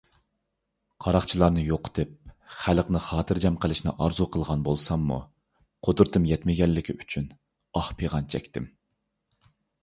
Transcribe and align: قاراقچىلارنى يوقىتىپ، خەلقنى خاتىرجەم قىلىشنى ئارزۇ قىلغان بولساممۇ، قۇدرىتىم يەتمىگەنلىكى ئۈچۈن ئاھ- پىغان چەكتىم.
قاراقچىلارنى 1.05 1.65
يوقىتىپ، 1.65 2.31
خەلقنى 2.61 3.01
خاتىرجەم 3.07 3.59
قىلىشنى 3.65 3.93
ئارزۇ 4.07 4.27
قىلغان 4.37 4.65
بولساممۇ، 4.69 5.19
قۇدرىتىم 5.89 6.27
يەتمىگەنلىكى 6.31 6.97
ئۈچۈن 6.99 7.29
ئاھ- 7.35 7.93
پىغان 8.01 8.33
چەكتىم. 8.37 8.69